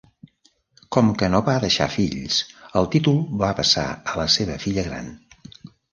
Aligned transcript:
Com 0.95 1.09
que 1.19 1.27
no 1.33 1.41
va 1.49 1.57
deixar 1.65 1.87
fills 1.95 2.39
el 2.81 2.89
títol 2.97 3.19
va 3.45 3.53
passar 3.61 3.87
a 4.15 4.17
la 4.23 4.27
seva 4.37 4.57
filla 4.65 4.87
gran. 4.89 5.13